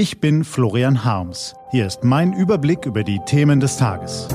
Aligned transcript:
Ich 0.00 0.18
bin 0.18 0.44
Florian 0.44 1.04
Harms. 1.04 1.54
Hier 1.72 1.86
ist 1.86 2.04
mein 2.04 2.32
Überblick 2.32 2.86
über 2.86 3.04
die 3.04 3.20
Themen 3.26 3.60
des 3.60 3.76
Tages. 3.76 4.28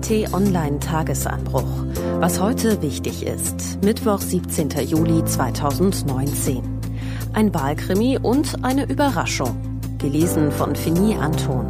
T-Online 0.00 0.80
Tagesanbruch. 0.80 1.84
Was 2.18 2.40
heute 2.40 2.82
wichtig 2.82 3.24
ist. 3.24 3.80
Mittwoch, 3.84 4.20
17. 4.20 4.70
Juli 4.84 5.24
2019. 5.24 6.64
Ein 7.32 7.54
Wahlkrimi 7.54 8.18
und 8.20 8.64
eine 8.64 8.88
Überraschung. 8.88 9.56
Gelesen 9.98 10.50
von 10.50 10.74
Fini 10.74 11.14
Anton. 11.14 11.68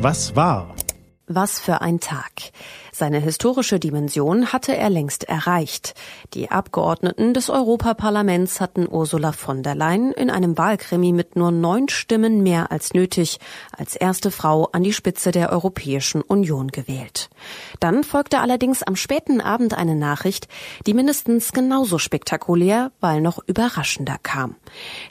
Was 0.00 0.36
war? 0.36 0.72
Was 1.26 1.58
für 1.58 1.80
ein 1.80 2.00
Tag. 2.00 2.52
Seine 2.92 3.18
historische 3.18 3.80
Dimension 3.80 4.52
hatte 4.52 4.76
er 4.76 4.90
längst 4.90 5.24
erreicht. 5.24 5.94
Die 6.34 6.50
Abgeordneten 6.50 7.32
des 7.32 7.48
Europaparlaments 7.48 8.60
hatten 8.60 8.86
Ursula 8.86 9.32
von 9.32 9.62
der 9.62 9.74
Leyen 9.74 10.12
in 10.12 10.28
einem 10.28 10.58
Wahlkrimi 10.58 11.12
mit 11.12 11.34
nur 11.34 11.50
neun 11.50 11.88
Stimmen 11.88 12.42
mehr 12.42 12.70
als 12.70 12.92
nötig 12.92 13.40
als 13.72 13.96
erste 13.96 14.30
Frau 14.30 14.68
an 14.72 14.82
die 14.82 14.92
Spitze 14.92 15.30
der 15.30 15.50
Europäischen 15.50 16.20
Union 16.20 16.68
gewählt. 16.68 17.30
Dann 17.80 18.04
folgte 18.04 18.40
allerdings 18.40 18.82
am 18.82 18.94
späten 18.94 19.40
Abend 19.40 19.72
eine 19.72 19.96
Nachricht, 19.96 20.46
die 20.86 20.92
mindestens 20.92 21.52
genauso 21.52 21.96
spektakulär, 21.96 22.92
weil 23.00 23.22
noch 23.22 23.38
überraschender 23.46 24.18
kam. 24.22 24.56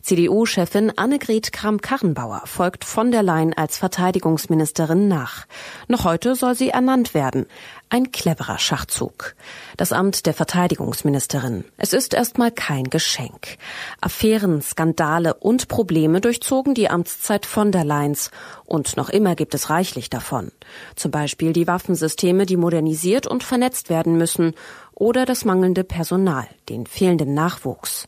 CDU-Chefin 0.04 0.96
Annegret 0.96 1.52
Kramp-Karrenbauer 1.52 2.44
folgt 2.46 2.86
von 2.86 3.12
der 3.12 3.24
Leyen 3.24 3.54
als 3.54 3.78
Verteidigungsministerin 3.78 5.08
nach. 5.08 5.48
Noch 5.88 6.03
heute 6.04 6.36
soll 6.36 6.56
sie 6.56 6.70
ernannt 6.70 7.14
werden. 7.14 7.46
Ein 7.90 8.12
cleverer 8.12 8.58
Schachzug. 8.58 9.36
Das 9.78 9.92
Amt 9.92 10.26
der 10.26 10.34
Verteidigungsministerin. 10.34 11.64
Es 11.78 11.94
ist 11.94 12.14
erstmal 12.14 12.52
kein 12.52 12.86
Geschenk. 12.90 13.58
Affären, 14.02 14.62
Skandale 14.62 15.36
und 15.36 15.68
Probleme 15.68 16.20
durchzogen 16.20 16.74
die 16.74 16.90
Amtszeit 16.90 17.46
von 17.46 17.72
der 17.72 17.84
Leyen's. 17.84 18.32
Und 18.74 18.98
noch 18.98 19.10
immer 19.10 19.36
gibt 19.36 19.54
es 19.54 19.70
reichlich 19.70 20.10
davon. 20.10 20.52
Zum 20.96 21.12
Beispiel 21.12 21.54
die 21.54 21.68
Waffensysteme, 21.68 22.48
die 22.48 22.58
modernisiert 22.58 23.28
und 23.28 23.44
vernetzt 23.44 23.92
werden 23.92 24.18
müssen. 24.18 24.56
Oder 24.96 25.28
das 25.28 25.46
mangelnde 25.46 25.84
Personal, 25.84 26.48
den 26.70 26.88
fehlenden 26.88 27.36
Nachwuchs. 27.36 28.08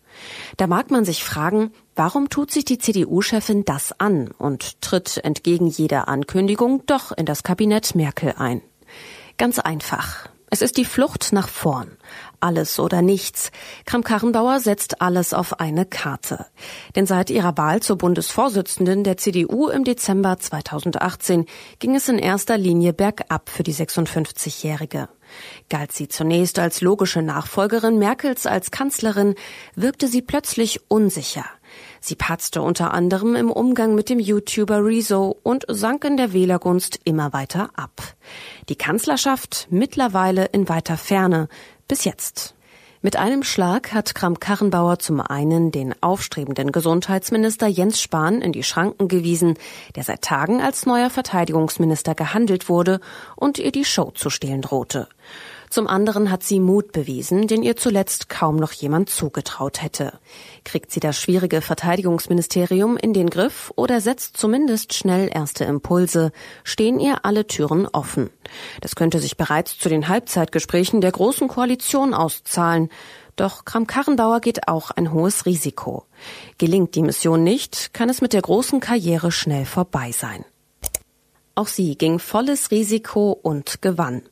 Da 0.58 0.66
mag 0.66 0.90
man 0.90 1.06
sich 1.06 1.24
fragen, 1.24 1.72
warum 1.96 2.30
tut 2.30 2.50
sich 2.50 2.66
die 2.66 2.80
CDU-Chefin 2.80 3.64
das 3.64 4.00
an 4.00 4.32
und 4.40 4.82
tritt 4.82 5.24
entgegen 5.24 5.68
jeder 5.68 6.08
Ankündigung 6.08 6.82
doch 6.88 7.12
in 7.12 7.28
das 7.28 7.44
Kabinett 7.44 7.94
Merkel 7.94 8.34
ein? 8.36 8.64
Ganz 9.38 9.60
einfach. 9.60 10.30
Es 10.50 10.64
ist 10.64 10.78
die 10.78 10.86
Flucht 10.86 11.32
nach 11.32 11.48
vorn. 11.48 11.92
Alles 12.46 12.80
oder 12.80 13.02
nichts. 13.02 13.52
Kramp-Karrenbauer 13.88 14.60
setzt 14.60 15.02
alles 15.02 15.34
auf 15.34 15.60
eine 15.60 15.84
Karte. 15.84 16.46
Denn 16.96 17.08
seit 17.08 17.32
ihrer 17.32 17.58
Wahl 17.58 17.80
zur 17.82 17.98
Bundesvorsitzenden 17.98 19.04
der 19.04 19.18
CDU 19.18 19.68
im 19.70 19.84
Dezember 19.84 20.38
2018 20.38 21.48
ging 21.80 21.96
es 21.96 22.08
in 22.08 22.20
erster 22.20 22.60
Linie 22.60 22.94
bergab 22.94 23.50
für 23.50 23.64
die 23.64 23.74
56-Jährige. 23.74 25.10
Galt 25.70 25.92
sie 25.92 26.08
zunächst 26.08 26.60
als 26.60 26.82
logische 26.82 27.24
Nachfolgerin 27.24 27.98
Merkels 27.98 28.46
als 28.46 28.70
Kanzlerin, 28.70 29.34
wirkte 29.74 30.08
sie 30.08 30.22
plötzlich 30.22 30.82
unsicher. 30.88 31.46
Sie 32.00 32.16
patzte 32.16 32.62
unter 32.62 32.94
anderem 32.94 33.36
im 33.36 33.52
Umgang 33.52 33.96
mit 33.96 34.10
dem 34.10 34.20
YouTuber 34.20 34.86
Rezo 34.86 35.36
und 35.42 35.66
sank 35.68 36.06
in 36.06 36.18
der 36.18 36.34
Wählergunst 36.34 37.00
immer 37.04 37.34
weiter 37.34 37.72
ab. 37.76 38.02
Die 38.70 38.76
Kanzlerschaft 38.76 39.68
mittlerweile 39.72 40.46
in 40.46 40.70
weiter 40.70 40.98
Ferne, 40.98 41.48
bis 41.88 42.04
jetzt. 42.06 42.56
Mit 43.02 43.18
einem 43.18 43.44
Schlag 43.44 43.94
hat 43.94 44.16
Kramp-Karrenbauer 44.16 44.98
zum 44.98 45.22
einen 45.22 45.72
den 45.72 45.94
aufstrebenden 46.02 46.72
Gesundheitsminister 46.72 47.68
Jens 47.68 48.02
Spahn 48.02 48.42
in 48.42 48.52
die 48.52 48.64
Schranken 48.64 49.08
gewiesen, 49.08 49.60
der 49.96 50.04
seit 50.04 50.24
Tagen 50.24 50.60
als 50.60 50.88
neuer 50.88 51.12
Verteidigungsminister 51.12 52.16
gehandelt 52.16 52.68
wurde 52.68 53.00
und 53.36 53.60
ihr 53.60 53.72
die 53.72 53.86
Show 53.86 54.10
zu 54.10 54.32
stehlen 54.32 54.64
drohte. 54.64 55.08
Zum 55.70 55.88
anderen 55.88 56.32
hat 56.32 56.44
sie 56.44 56.60
Mut 56.60 56.92
bewiesen, 56.92 57.48
den 57.48 57.64
ihr 57.64 57.76
zuletzt 57.76 58.30
kaum 58.30 58.58
noch 58.58 58.72
jemand 58.72 59.10
zugetraut 59.10 59.82
hätte. 59.82 60.20
Kriegt 60.64 60.92
sie 60.92 61.00
das 61.00 61.20
schwierige 61.20 61.62
Verteidigungsministerium 61.62 62.98
in 62.98 63.14
den 63.14 63.30
Griff 63.30 63.72
oder 63.76 64.02
setzt 64.02 64.38
zumindest 64.38 64.94
schnell 64.94 65.30
erste 65.32 65.66
Impulse, 65.66 66.32
stehen 66.64 67.00
ihr 67.00 67.26
alle 67.26 67.48
Türen 67.48 67.88
offen. 67.88 68.30
Das 68.82 68.96
könnte 68.96 69.20
sich 69.20 69.38
bereits 69.38 69.78
zu 69.78 69.90
den 69.90 70.08
Halbzeitgesprächen 70.08 71.02
der 71.02 71.12
Großen 71.12 71.48
Koalition 71.48 72.14
auszahlen. 72.14 72.90
Doch 73.36 73.66
Kram-Karrenbauer 73.66 74.40
geht 74.40 74.68
auch 74.68 74.92
ein 74.92 75.12
hohes 75.12 75.46
Risiko. 75.46 76.06
Gelingt 76.58 76.96
die 76.96 77.02
Mission 77.02 77.44
nicht, 77.44 77.94
kann 77.94 78.10
es 78.10 78.22
mit 78.22 78.34
der 78.34 78.42
großen 78.42 78.80
Karriere 78.80 79.32
schnell 79.32 79.66
vorbei 79.66 80.12
sein. 80.12 80.46
Auch 81.58 81.68
sie 81.68 81.98
ging 81.98 82.20
volles 82.20 82.70
Risiko 82.70 83.32
und 83.32 83.82
gewann. 83.82 84.24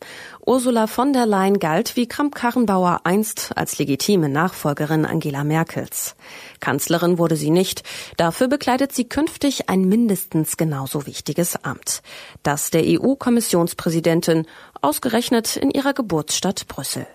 Ursula 0.46 0.88
von 0.88 1.14
der 1.14 1.26
Leyen 1.26 1.58
galt 1.58 1.96
wie 1.96 2.06
Kramp-Karrenbauer 2.06 3.02
einst 3.06 3.52
als 3.56 3.78
legitime 3.78 4.28
Nachfolgerin 4.28 5.06
Angela 5.06 5.46
Merkels. 5.46 6.18
Kanzlerin 6.60 7.18
wurde 7.18 7.38
sie 7.38 7.50
nicht. 7.50 7.84
Dafür 8.18 8.50
bekleidet 8.50 8.92
sie 8.92 9.06
künftig 9.06 9.70
ein 9.70 9.88
mindestens 9.88 10.58
genauso 10.58 11.06
wichtiges 11.06 11.56
Amt. 11.64 12.02
Das 12.44 12.72
der 12.72 12.84
EU-Kommissionspräsidentin, 12.84 14.46
ausgerechnet 14.82 15.56
in 15.56 15.72
ihrer 15.72 15.94
Geburtsstadt 15.94 16.68
Brüssel. 16.68 17.08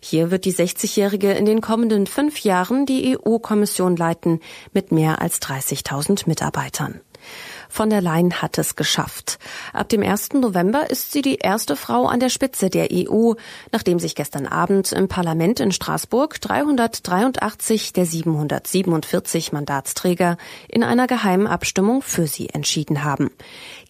Hier 0.00 0.30
wird 0.30 0.44
die 0.44 0.54
60-Jährige 0.54 1.32
in 1.32 1.46
den 1.46 1.60
kommenden 1.60 2.06
fünf 2.06 2.44
Jahren 2.44 2.86
die 2.86 3.18
EU-Kommission 3.18 3.96
leiten 3.96 4.38
mit 4.72 4.92
mehr 4.92 5.20
als 5.20 5.42
30.000 5.42 6.28
Mitarbeitern. 6.28 7.00
Von 7.68 7.90
der 7.90 8.00
Leyen 8.00 8.40
hat 8.40 8.58
es 8.58 8.76
geschafft. 8.76 9.38
Ab 9.72 9.88
dem 9.88 10.02
1. 10.02 10.34
November 10.34 10.90
ist 10.90 11.12
sie 11.12 11.22
die 11.22 11.36
erste 11.36 11.76
Frau 11.76 12.06
an 12.06 12.18
der 12.18 12.30
Spitze 12.30 12.70
der 12.70 12.88
EU, 12.90 13.34
nachdem 13.72 13.98
sich 13.98 14.14
gestern 14.14 14.46
Abend 14.46 14.92
im 14.92 15.08
Parlament 15.08 15.60
in 15.60 15.70
Straßburg 15.70 16.40
383 16.40 17.92
der 17.92 18.06
747 18.06 19.52
Mandatsträger 19.52 20.38
in 20.68 20.82
einer 20.82 21.06
geheimen 21.06 21.46
Abstimmung 21.46 22.02
für 22.02 22.26
sie 22.26 22.48
entschieden 22.48 23.04
haben. 23.04 23.30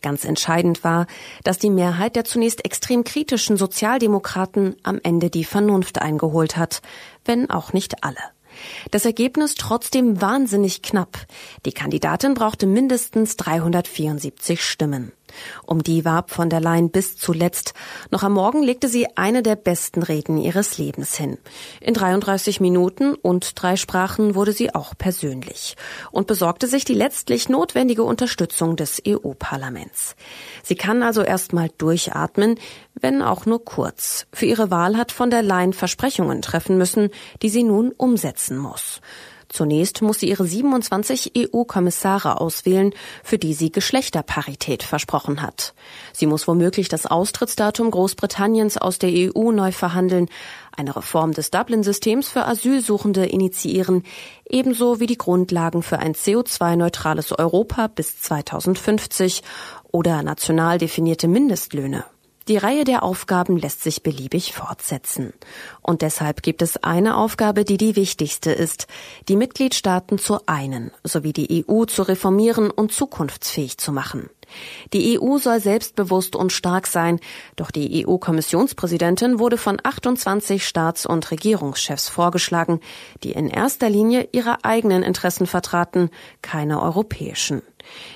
Ganz 0.03 0.25
entscheidend 0.25 0.84
war, 0.84 1.06
dass 1.44 1.59
die 1.59 1.71
Mehrheit 1.71 2.17
der 2.17 2.25
zunächst 2.25 2.65
extrem 2.65 3.05
kritischen 3.05 3.56
Sozialdemokraten 3.56 4.77
am 4.83 5.00
Ende 5.03 5.31
die 5.31 5.44
Vernunft 5.44 6.00
eingeholt 6.00 6.56
hat, 6.56 6.83
wenn 7.25 7.50
auch 7.50 7.72
nicht 7.72 8.05
alle. 8.05 8.19
Das 8.91 9.04
Ergebnis 9.04 9.54
trotzdem 9.54 10.20
wahnsinnig 10.20 10.82
knapp. 10.82 11.26
Die 11.66 11.72
Kandidatin 11.72 12.34
brauchte 12.34 12.66
mindestens 12.66 13.36
374 13.36 14.62
Stimmen. 14.62 15.12
Um 15.65 15.82
die 15.82 16.04
warb 16.04 16.31
von 16.31 16.50
der 16.50 16.60
Leyen 16.60 16.91
bis 16.91 17.16
zuletzt. 17.16 17.75
Noch 18.10 18.22
am 18.22 18.34
Morgen 18.34 18.62
legte 18.62 18.88
sie 18.88 19.06
eine 19.16 19.43
der 19.43 19.56
besten 19.56 20.03
Reden 20.03 20.38
ihres 20.38 20.78
Lebens 20.78 21.16
hin. 21.16 21.38
In 21.81 21.94
33 21.94 22.60
Minuten 22.60 23.15
und 23.15 23.60
drei 23.60 23.76
Sprachen 23.76 24.34
wurde 24.34 24.53
sie 24.53 24.75
auch 24.75 24.94
persönlich 24.97 25.76
und 26.10 26.26
besorgte 26.26 26.66
sich 26.66 26.84
die 26.84 26.94
letztlich 26.94 27.49
notwendige 27.49 28.03
Unterstützung 28.03 28.76
des 28.76 29.03
EU-Parlaments. 29.06 30.16
Sie 30.62 30.76
kann 30.76 31.03
also 31.03 31.22
erstmal 31.22 31.70
durchatmen, 31.78 32.59
wenn 32.94 33.22
auch 33.22 33.47
nur 33.47 33.65
kurz. 33.65 34.26
Für 34.32 34.47
ihre 34.47 34.70
Wahl 34.70 34.97
hat 34.97 35.12
von 35.12 35.31
der 35.31 35.43
Leyen 35.43 35.72
Versprechungen 35.72 36.43
treffen 36.43 36.78
müssen, 36.78 37.10
die 37.43 37.49
sie 37.49 37.62
nun 37.62 37.93
umsetzen 37.93 38.59
muss. 38.59 39.00
Zunächst 39.48 40.03
muss 40.03 40.20
sie 40.20 40.28
ihre 40.28 40.47
27 40.47 41.32
EU-Kommissare 41.36 42.41
auswählen, 42.41 42.92
für 43.25 43.38
die 43.38 43.54
sie 43.54 43.72
Geschlechterparität 43.72 44.82
versprochen 44.82 45.41
hat. 45.41 45.75
Sie 46.12 46.26
muss 46.26 46.47
womöglich 46.47 46.88
das 46.88 47.06
Austrittsdatum 47.06 47.91
Großbritanniens 47.91 48.76
aus 48.76 48.98
der 48.98 49.10
EU 49.10 49.50
neu 49.53 49.72
verhandeln, 49.72 50.28
eine 50.76 50.94
Reform 50.94 51.32
des 51.32 51.50
Dublin-Systems 51.50 52.28
für 52.28 52.44
Asylsuchende 52.44 53.25
initiieren, 53.25 54.05
ebenso 54.49 55.00
wie 55.00 55.06
die 55.06 55.19
Grundlagen 55.19 55.82
für 55.82 55.99
ein 55.99 56.14
CO2-neutrales 56.14 57.32
Europa 57.32 57.88
bis 57.88 58.20
2050 58.20 59.43
oder 59.90 60.23
national 60.23 60.78
definierte 60.78 61.26
Mindestlöhne. 61.26 62.05
Die 62.49 62.56
Reihe 62.56 62.85
der 62.85 63.03
Aufgaben 63.03 63.59
lässt 63.59 63.83
sich 63.83 64.03
beliebig 64.03 64.55
fortsetzen. 64.55 65.35
Und 65.83 66.00
deshalb 66.00 66.43
gibt 66.43 66.62
es 66.62 66.83
eine 66.83 67.19
Aufgabe, 67.19 67.65
die 67.65 67.77
die 67.77 67.95
wichtigste 67.95 68.50
ist, 68.53 68.87
die 69.29 69.37
Mitgliedstaaten 69.37 70.19
zu 70.19 70.39
einen, 70.47 70.91
sowie 71.05 71.35
die 71.35 71.67
EU 71.69 71.85
zu 71.85 72.03
reformieren 72.05 72.71
und 72.71 72.91
zukunftsfähig 72.91 73.77
zu 73.77 73.93
machen. 73.93 74.31
Die 74.95 75.21
EU 75.21 75.37
soll 75.37 75.61
selbstbewusst 75.61 76.35
und 76.35 76.50
stark 76.50 76.87
sein, 76.87 77.21
doch 77.56 77.71
die 77.71 78.06
EU-Kommissionspräsidentin 78.06 79.39
wurde 79.39 79.59
von 79.59 79.79
28 79.83 80.67
Staats- 80.67 81.05
und 81.05 81.31
Regierungschefs 81.31 82.09
vorgeschlagen, 82.09 82.81
die 83.23 83.33
in 83.33 83.49
erster 83.49 83.91
Linie 83.91 84.29
ihre 84.33 84.65
eigenen 84.65 85.03
Interessen 85.03 85.47
vertraten, 85.47 86.09
keine 86.41 86.81
europäischen. 86.81 87.61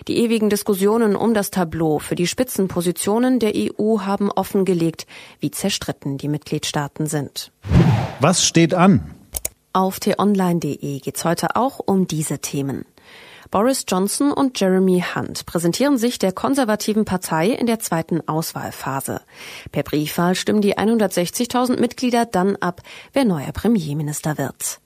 Die 0.08 0.18
ewigen 0.18 0.50
Diskussionen 0.50 1.16
um 1.16 1.34
das 1.34 1.50
Tableau 1.50 1.98
für 1.98 2.14
die 2.14 2.26
Spitzenpositionen 2.26 3.38
der 3.38 3.52
EU 3.54 4.00
haben 4.00 4.30
offengelegt, 4.30 5.06
wie 5.40 5.50
zerstritten 5.50 6.18
die 6.18 6.28
Mitgliedstaaten 6.28 7.06
sind. 7.06 7.52
Was 8.20 8.44
steht 8.44 8.74
an? 8.74 9.14
Auf 9.72 10.00
t-online.de 10.00 11.00
geht's 11.00 11.24
heute 11.24 11.56
auch 11.56 11.78
um 11.78 12.06
diese 12.06 12.40
Themen. 12.40 12.84
Boris 13.52 13.84
Johnson 13.86 14.32
und 14.32 14.58
Jeremy 14.58 15.04
Hunt 15.14 15.44
präsentieren 15.44 15.98
sich 15.98 16.18
der 16.18 16.32
konservativen 16.32 17.04
Partei 17.04 17.48
in 17.48 17.66
der 17.66 17.80
zweiten 17.80 18.26
Auswahlphase. 18.26 19.20
Per 19.72 19.82
Briefwahl 19.82 20.34
stimmen 20.34 20.62
die 20.62 20.78
160.000 20.78 21.78
Mitglieder 21.78 22.24
dann 22.24 22.56
ab, 22.56 22.80
wer 23.12 23.26
neuer 23.26 23.52
Premierminister 23.52 24.38
wird. 24.38 24.80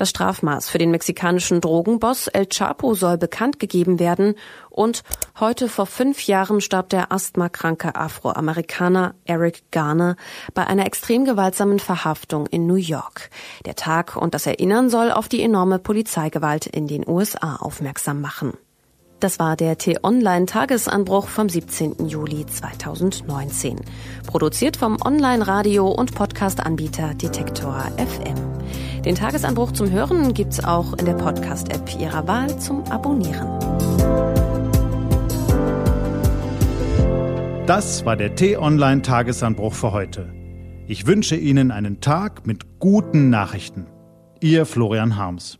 Das 0.00 0.08
Strafmaß 0.08 0.70
für 0.70 0.78
den 0.78 0.92
mexikanischen 0.92 1.60
Drogenboss 1.60 2.28
El 2.28 2.46
Chapo 2.46 2.94
soll 2.94 3.18
bekannt 3.18 3.58
gegeben 3.58 3.98
werden 3.98 4.34
und 4.70 5.02
heute 5.38 5.68
vor 5.68 5.84
fünf 5.84 6.26
Jahren 6.26 6.62
starb 6.62 6.88
der 6.88 7.12
asthmakranke 7.12 7.96
Afroamerikaner 7.96 9.14
Eric 9.26 9.70
Garner 9.70 10.16
bei 10.54 10.66
einer 10.66 10.86
extrem 10.86 11.26
gewaltsamen 11.26 11.80
Verhaftung 11.80 12.46
in 12.46 12.66
New 12.66 12.76
York. 12.76 13.28
Der 13.66 13.74
Tag 13.76 14.16
und 14.16 14.32
das 14.32 14.46
Erinnern 14.46 14.88
soll 14.88 15.12
auf 15.12 15.28
die 15.28 15.42
enorme 15.42 15.78
Polizeigewalt 15.78 16.64
in 16.64 16.86
den 16.86 17.06
USA 17.06 17.56
aufmerksam 17.56 18.22
machen. 18.22 18.54
Das 19.20 19.38
war 19.38 19.54
der 19.54 19.76
T-Online-Tagesanbruch 19.76 21.28
vom 21.28 21.50
17. 21.50 22.08
Juli 22.08 22.46
2019. 22.46 23.82
Produziert 24.26 24.78
vom 24.78 24.96
Online-Radio- 25.04 25.90
und 25.90 26.14
Podcast-Anbieter 26.14 27.12
Detektor 27.12 27.84
FM. 27.98 28.49
Den 29.04 29.14
Tagesanbruch 29.14 29.72
zum 29.72 29.90
Hören 29.90 30.34
gibt's 30.34 30.62
auch 30.62 30.92
in 30.92 31.06
der 31.06 31.14
Podcast-App 31.14 31.98
Ihrer 31.98 32.28
Wahl 32.28 32.58
zum 32.58 32.84
Abonnieren. 32.84 33.48
Das 37.66 38.04
war 38.04 38.16
der 38.16 38.34
T-Online-Tagesanbruch 38.34 39.72
für 39.72 39.92
heute. 39.92 40.34
Ich 40.86 41.06
wünsche 41.06 41.36
Ihnen 41.36 41.70
einen 41.70 42.00
Tag 42.02 42.46
mit 42.46 42.78
guten 42.78 43.30
Nachrichten. 43.30 43.86
Ihr 44.40 44.66
Florian 44.66 45.16
Harms. 45.16 45.58